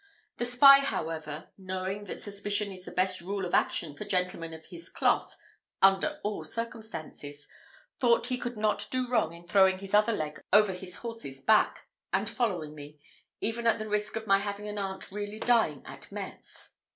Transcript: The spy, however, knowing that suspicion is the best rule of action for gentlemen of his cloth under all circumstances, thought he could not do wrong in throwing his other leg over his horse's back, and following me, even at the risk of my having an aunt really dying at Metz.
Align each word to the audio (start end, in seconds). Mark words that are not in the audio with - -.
The 0.37 0.45
spy, 0.45 0.79
however, 0.79 1.49
knowing 1.59 2.05
that 2.05 2.19
suspicion 2.19 2.71
is 2.71 2.85
the 2.85 2.91
best 2.91 3.21
rule 3.21 3.45
of 3.45 3.53
action 3.53 3.95
for 3.95 4.03
gentlemen 4.03 4.51
of 4.51 4.65
his 4.65 4.89
cloth 4.89 5.37
under 5.79 6.19
all 6.23 6.43
circumstances, 6.43 7.47
thought 7.99 8.25
he 8.25 8.39
could 8.39 8.57
not 8.57 8.87
do 8.89 9.07
wrong 9.07 9.31
in 9.31 9.45
throwing 9.47 9.77
his 9.77 9.93
other 9.93 10.11
leg 10.13 10.39
over 10.51 10.73
his 10.73 10.95
horse's 10.95 11.39
back, 11.39 11.87
and 12.11 12.27
following 12.31 12.73
me, 12.73 12.99
even 13.41 13.67
at 13.67 13.77
the 13.77 13.87
risk 13.87 14.15
of 14.15 14.25
my 14.25 14.39
having 14.39 14.67
an 14.67 14.79
aunt 14.79 15.11
really 15.11 15.37
dying 15.37 15.83
at 15.85 16.11
Metz. 16.11 16.69